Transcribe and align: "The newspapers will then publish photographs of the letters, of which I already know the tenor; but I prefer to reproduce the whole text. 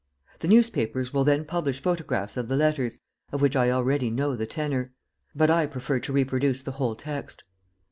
"The 0.39 0.47
newspapers 0.47 1.13
will 1.13 1.23
then 1.23 1.45
publish 1.45 1.79
photographs 1.79 2.35
of 2.35 2.47
the 2.47 2.55
letters, 2.55 2.97
of 3.31 3.39
which 3.39 3.55
I 3.55 3.69
already 3.69 4.09
know 4.09 4.35
the 4.35 4.47
tenor; 4.47 4.95
but 5.35 5.51
I 5.51 5.67
prefer 5.67 5.99
to 5.99 6.11
reproduce 6.11 6.63
the 6.63 6.71
whole 6.71 6.95
text. 6.95 7.43